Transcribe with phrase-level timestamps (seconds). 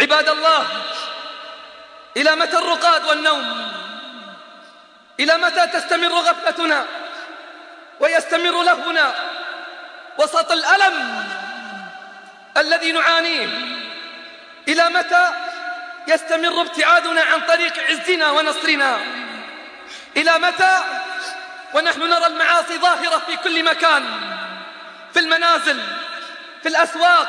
[0.00, 0.66] عباد الله
[2.16, 3.72] إلى متى الرقاد والنوم؟
[5.20, 6.84] إلى متى تستمر غفلتنا؟
[8.00, 9.14] ويستمر لهنا
[10.18, 11.24] وسط الألم
[12.56, 13.48] الذي نعانيه؟
[14.68, 15.30] إلى متى
[16.08, 18.98] يستمر ابتعادنا عن طريق عزنا ونصرنا؟
[20.16, 20.78] إلى متى
[21.74, 24.04] ونحن نرى المعاصي ظاهرة في كل مكان؟
[25.12, 25.80] في المنازل
[26.62, 27.28] في الأسواق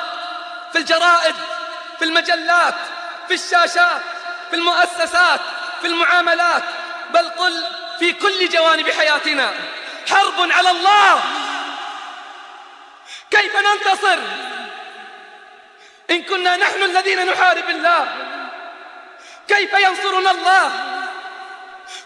[0.72, 1.36] في الجرائد
[2.00, 2.76] في المجلات
[3.28, 4.02] في الشاشات
[4.50, 5.40] في المؤسسات
[5.82, 6.64] في المعاملات
[7.10, 7.66] بل قل
[8.00, 9.54] في كل جوانب حياتنا
[10.10, 11.24] حرب على الله.
[13.32, 14.20] كيف ننتصر؟
[16.10, 18.08] إن كنا نحن الذين نحارب الله
[19.48, 20.72] كيف ينصرنا الله؟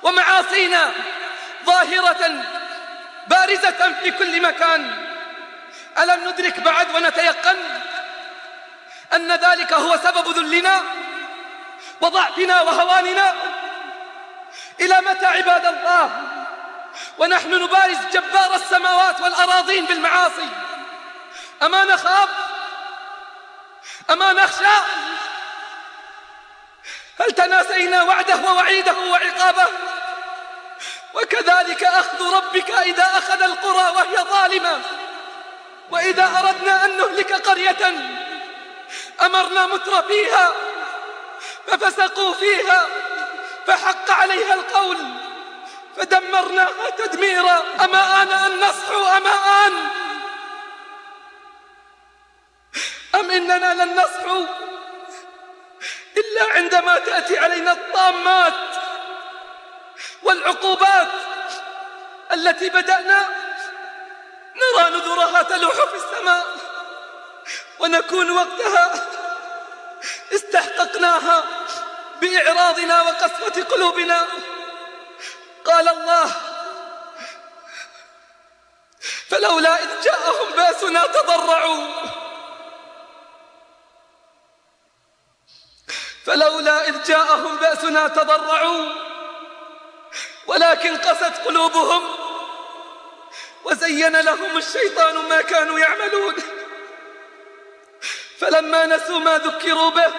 [0.03, 0.91] ومعاصينا
[1.65, 2.43] ظاهرة
[3.27, 5.05] بارزة في كل مكان.
[5.97, 7.82] ألم ندرك بعد ونتيقن؟
[9.15, 10.83] أن ذلك هو سبب ذلنا
[12.01, 13.33] وضعفنا وهواننا
[14.79, 16.09] إلى متى عباد الله؟
[17.17, 20.49] ونحن نبارز جبار السماوات والأراضين بالمعاصي.
[21.63, 22.29] أما نخاف؟
[24.09, 24.75] أما نخشى؟
[27.19, 29.67] هل تناسينا وعده ووعيده وعقابه؟
[31.13, 34.81] وكذلك أخذ ربك إذا أخذ القرى وهي ظالمة
[35.91, 37.93] وإذا أردنا أن نهلك قرية
[39.21, 40.53] أمرنا متر فيها
[41.67, 42.87] ففسقوا فيها
[43.67, 44.97] فحق عليها القول
[45.97, 47.63] فدمرناها تدميرا.
[47.83, 49.73] أما آن أن نصحو؟ أما آن.
[53.15, 54.45] أم إننا لن نصحو؟
[56.17, 58.53] إلا عندما تأتي علينا الطامات
[60.23, 61.11] والعقوبات
[62.31, 63.29] التي بدأنا
[64.55, 66.62] نرى نذرها تلوح في السماء.
[67.79, 68.93] ونكون وقتها
[70.33, 71.43] استحققناها
[72.21, 74.27] بإعراضنا وقسوة قلوبنا.
[75.65, 76.31] قال الله
[79.29, 81.87] فلولا إذ جاءهم بأسنا تضرعوا.
[86.25, 88.85] فلولا إذ جاءهم بأسنا تضرعوا.
[90.47, 92.15] ولكن قست قلوبهم
[93.63, 96.35] وزين لهم الشيطان ما كانوا يعملون.
[98.43, 100.13] فلما نسوا ما ذكروا به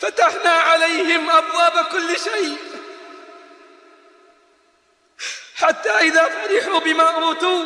[0.00, 2.56] فتحنا عليهم أبواب كل شيء.
[5.56, 7.64] حتى إذا فرحوا بما أوتوا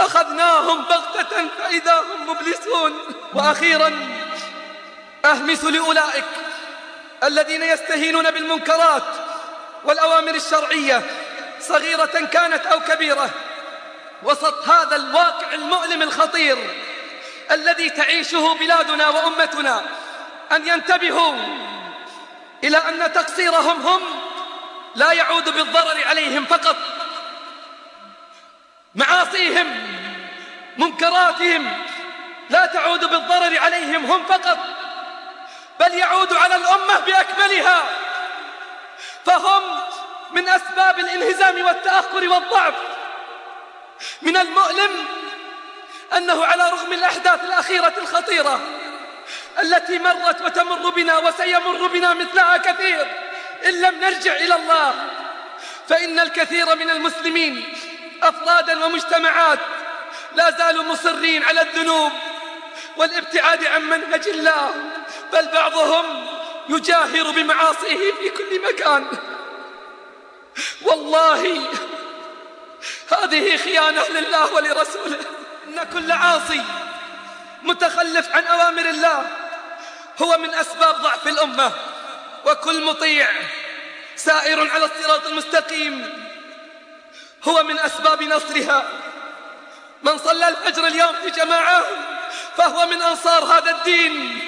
[0.00, 3.14] أخذناهم بغتة فإذا هم مبلسون.
[3.34, 4.08] وأخيرا
[5.24, 6.24] أهمس لأولئك
[7.24, 9.02] الذين يستهينون بالمنكرات
[9.84, 11.02] والأوامر الشرعية
[11.60, 13.30] صغيرة كانت أو كبيرة
[14.22, 16.58] وسط هذا الواقع المؤلم الخطير.
[17.50, 19.84] الذي تعيشه بلادنا وأمتنا
[20.52, 21.34] أن ينتبهوا
[22.64, 24.00] إلى أن تقصيرهم هم
[24.94, 26.76] لا يعود بالضرر عليهم فقط.
[28.94, 29.66] معاصيهم
[30.78, 31.84] منكراتهم
[32.50, 34.58] لا تعود بالضرر عليهم هم فقط
[35.80, 37.82] بل يعود على الأمة بأكملها.
[39.26, 39.62] فهم
[40.32, 42.74] من أسباب الانهزام والتأخر والضعف
[44.22, 45.06] من المؤلم
[46.16, 48.60] أنه على رغم الأحداث الأخيرة الخطيرة
[49.62, 53.06] التي مرت وتمر بنا وسيمر بنا مثلها كثير
[53.66, 54.94] إن لم نرجع إلى الله
[55.88, 57.74] فإن الكثير من المسلمين
[58.22, 59.58] أفرادا ومجتمعات
[60.34, 62.12] لا زالوا مصرين على الذنوب
[62.96, 64.74] والابتعاد عن منهج الله
[65.32, 66.26] بل بعضهم
[66.68, 69.06] يجاهر بمعاصيه في كل مكان.
[70.82, 71.68] والله
[73.10, 75.41] هذه خيانة لله ولرسوله.
[75.68, 76.62] إن كل عاصي
[77.62, 79.26] متخلف عن أوامر الله
[80.22, 81.72] هو من أسباب ضعف الأمة
[82.46, 83.28] وكل مطيع
[84.16, 86.22] سائر على الصراط المستقيم
[87.44, 88.88] هو من أسباب نصرها.
[90.02, 91.82] من صلى الفجر اليوم في جماعة
[92.56, 94.38] فهو من أنصار هذا الدين.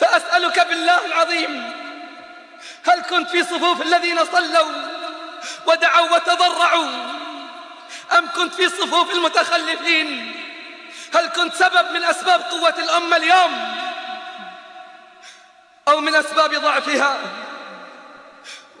[0.00, 1.72] فأسألك بالله العظيم
[2.84, 4.72] هل كنت في صفوف الذين صلوا
[5.66, 6.88] ودعوا وتضرعوا
[8.18, 10.34] أم كنت في صفوف المتخلفين؟
[11.14, 13.74] هل كنت سبب من أسباب قوة الأمة اليوم؟
[15.88, 17.18] أو من أسباب ضعفها؟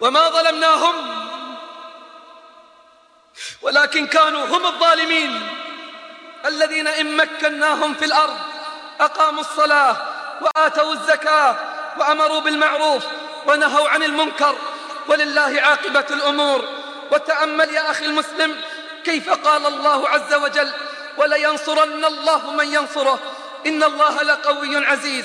[0.00, 1.22] وما ظلمناهم؟
[3.62, 5.48] ولكن كانوا هم الظالمين
[6.46, 8.38] الذين إن مكناهم في الأرض
[9.00, 9.96] أقاموا الصلاة
[10.40, 11.56] وآتوا الزكاة
[11.98, 13.04] وأمروا بالمعروف
[13.46, 14.56] ونهوا عن المنكر
[15.08, 16.82] ولله عاقبة الأمور.
[17.12, 18.60] وتأمل يا أخي المسلم
[19.04, 20.70] كيف قال الله عز وجل
[21.16, 23.18] ولينصرن الله من ينصره؟
[23.66, 25.24] إن الله لقوي عزيز.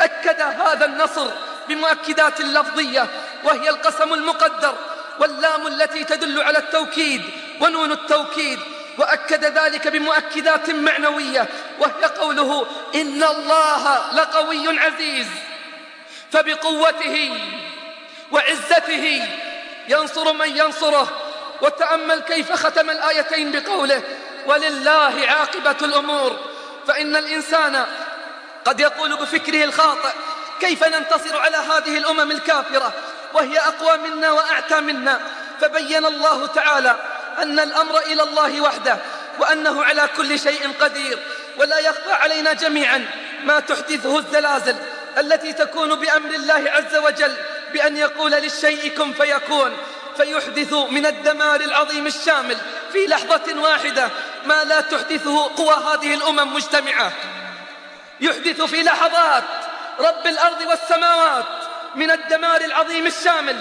[0.00, 1.26] أكد هذا النصر
[1.68, 3.06] بمؤكدات لفظية
[3.44, 4.74] وهي القسم المقدر
[5.20, 7.22] واللام التي تدل على التوكيد
[7.60, 8.58] ونون التوكيد
[8.98, 11.48] وأكد ذلك بمؤكدات معنوية
[11.78, 15.26] وهي قوله إن الله لقوي عزيز.
[16.32, 17.40] فبقوته
[18.32, 19.22] وعزته
[19.88, 21.27] ينصر من ينصره
[21.62, 24.02] وتأمل كيف ختم الآيتين بقوله
[24.46, 26.36] ولله عاقبة الأمور.
[26.86, 27.86] فإن الإنسان
[28.64, 30.12] قد يقول بفكره الخاطئ
[30.60, 32.92] كيف ننتصر على هذه الأمم الكافرة؟
[33.34, 35.20] وهي أقوى منا وأعتى منا.
[35.60, 36.96] فبين الله تعالى
[37.38, 38.96] أن الأمر إلى الله وحده
[39.38, 41.18] وأنه على كل شيء قدير.
[41.56, 43.10] ولا يخفى علينا جميعا
[43.44, 44.76] ما تحدثه الزلازل
[45.18, 47.36] التي تكون بأمر الله عز وجل
[47.72, 49.76] بأن يقول للشيء كن فيكون.
[50.18, 52.56] فيحدث من الدمار العظيم الشامل
[52.92, 54.08] في لحظة واحدة
[54.46, 57.12] ما لا تحدثه قوى هذه الأمم مجتمعة.
[58.20, 59.44] يحدث في لحظات
[60.00, 61.44] رب الأرض والسماوات
[61.94, 63.56] من الدمار العظيم الشامل.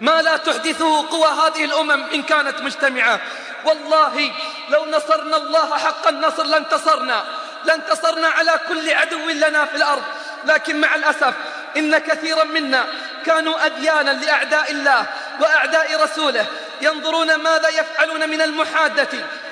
[0.00, 3.20] ما لا تحدثه قوى هذه الأمم إن كانت مجتمعة.
[3.64, 4.32] والله
[4.68, 7.24] لو نصرنا الله حق النصر لانتصرنا
[7.64, 10.02] لانتصرنا على كل عدو لنا في الأرض.
[10.44, 11.34] لكن مع الأسف
[11.76, 12.86] إن كثيرا منا
[13.26, 15.06] كانوا أديانا لأعداء الله
[15.40, 16.46] وأعداء رسوله
[16.80, 19.08] ينظرون ماذا يفعلون من المحادة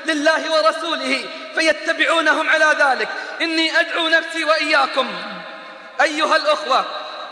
[0.06, 1.24] لله ورسوله
[1.54, 3.08] فيتبعونهم على ذلك.
[3.40, 5.08] إني أدعو نفسي وإياكم
[6.00, 6.84] أيها الأخوة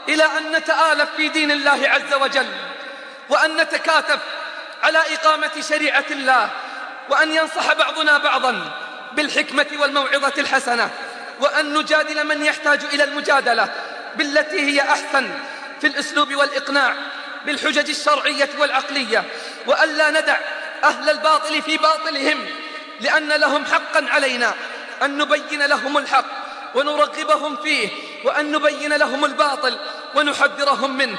[0.08, 2.46] إلى أن نتآلف في دين الله عز وجل
[3.28, 4.18] وأن نتكاتف
[4.82, 6.50] على إقامة شريعة الله
[7.08, 8.70] وأن ينصح بعضنا بعضا
[9.12, 10.90] بالحكمة والموعظة الحسنة
[11.40, 13.68] وأن نجادل من يحتاج إلى المجادلة
[14.16, 15.30] بالتي هي أحسن
[15.82, 16.94] في الأسلوب والإقناع
[17.46, 19.24] بالحجج الشرعية والعقلية
[19.66, 20.36] وألا ندع
[20.84, 22.46] أهل الباطل في باطلهم
[23.00, 24.54] لأن لهم حقا علينا
[25.02, 26.24] أن نبين لهم الحق
[26.74, 27.88] ونرغبهم فيه
[28.24, 29.78] وأن نبين لهم الباطل
[30.14, 31.18] ونحذرهم منه.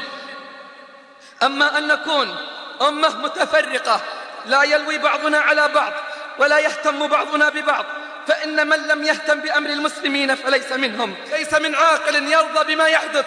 [1.43, 2.35] أما أن نكون
[2.81, 4.01] أمة متفرقة
[4.45, 5.93] لا يلوي بعضنا على بعض
[6.39, 7.85] ولا يهتم بعضنا ببعض
[8.27, 11.15] فإن من لم يهتم بأمر المسلمين فليس منهم.
[11.31, 13.25] ليس من عاقل يرضى بما يحدث.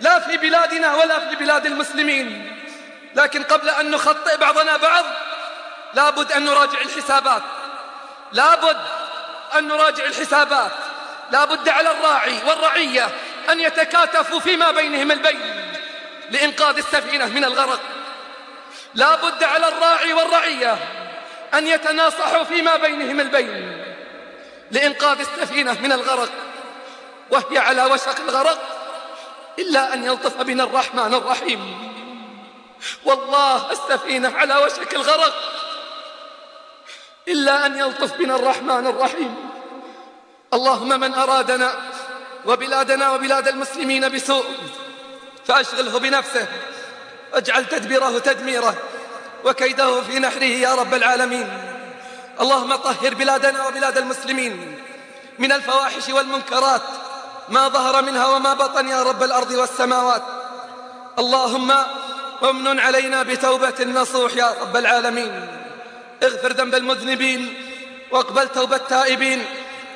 [0.00, 2.52] لا في بلادنا ولا في بلاد المسلمين.
[3.14, 5.04] لكن قبل أن نخطئ بعضنا بعض
[5.94, 7.42] لابد أن نراجع الحسابات.
[8.32, 8.76] لابد
[9.58, 10.70] أن نراجع الحسابات.
[11.30, 13.08] لابد على الراعي والرعية
[13.50, 15.72] أن يتكاتفوا فيما بينهم البين
[16.30, 17.80] لإنقاذ السفينة من الغرق.
[18.94, 20.78] لابد على الراعي والرعية
[21.54, 23.82] أن يتناصحوا فيما بينهم البين
[24.70, 26.30] لإنقاذ السفينة من الغرق.
[27.30, 28.75] وهي على وشك الغرق.
[29.58, 31.90] إلا أن يلطف بنا الرحمن الرحيم.
[33.04, 35.34] والله السفينة على وشك الغرق.
[37.28, 39.36] إلا أن يلطف بنا الرحمن الرحيم.
[40.54, 41.72] اللهم من أرادنا
[42.46, 44.44] وبلادنا وبلاد المسلمين بسوء
[45.44, 46.48] فأشغله بنفسه.
[47.34, 48.74] أجعل تدبيره تدميره
[49.44, 51.48] وكيده في نحره يا رب العالمين.
[52.40, 54.82] اللهم طهر بلادنا وبلاد المسلمين
[55.38, 56.82] من الفواحش والمنكرات
[57.48, 60.22] ما ظهر منها وما بطن يا رب الأرض والسماوات.
[61.18, 61.74] اللهم
[62.42, 65.48] امن علينا بتوبة نصوح يا رب العالمين.
[66.22, 67.54] اغفر ذنب المذنبين
[68.10, 69.44] واقبل توبة التائبين.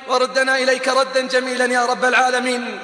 [0.09, 2.79] وردنا إليك ردا جميلا يا رب العالمين.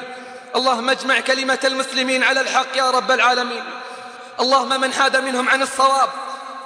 [0.56, 3.65] اللهم اجمع كلمة المسلمين على الحق يا رب العالمين.
[4.41, 6.08] اللهم من حاد منهم عن الصواب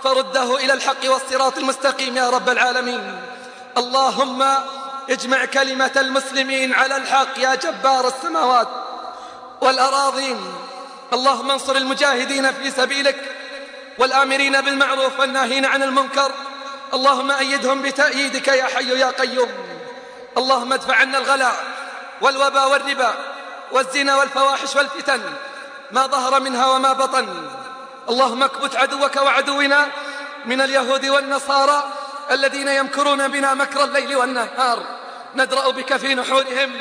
[0.04, 3.20] فرده إلى الحق والصراط المستقيم يا رب العالمين.
[3.78, 4.44] اللهم
[5.10, 8.68] اجمع كلمة المسلمين على الحق يا جبار السماوات
[9.60, 10.54] والأراضين.
[11.12, 13.16] اللهم انصر المجاهدين في سبيلك
[13.98, 16.32] والآمرين بالمعروف والناهين عن المنكر.
[16.94, 19.48] اللهم أيدهم بتأييدك يا حي يا قيوم.
[20.38, 21.64] اللهم ادفع عنا الغلاء
[22.20, 23.14] والوبا والربا
[23.72, 25.22] والزنا والفواحش والفتن
[25.92, 27.48] ما ظهر منها وما بطن.
[28.08, 29.86] اللهم اكبت عدوك وعدونا
[30.46, 31.84] من اليهود والنصارى
[32.30, 34.99] الذين يمكرون بنا مكر الليل والنهار.
[35.34, 36.72] ندرأ بك في نحورهم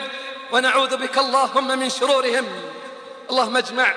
[0.51, 2.45] ونعوذ بك اللهم من شرورهم.
[3.29, 3.93] اللهم اجمع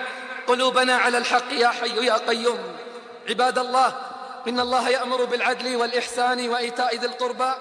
[0.47, 2.77] قلوبنا على الحق يا حي يا قيوم.
[3.29, 4.01] عباد الله
[4.49, 7.53] إن الله يأمر بالعدل والإحسان وإيتاء ذي القربى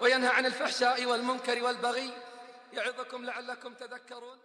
[0.00, 2.10] وينهى عن الفحشاء والمنكر والبغي.
[2.72, 4.38] يعظكم لعلكم تذكرون.